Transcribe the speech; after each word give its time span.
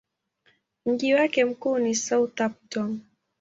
Mji 0.85 1.13
wake 1.13 1.45
mkuu 1.45 1.77
ni 1.77 1.95
Southampton. 1.95 2.99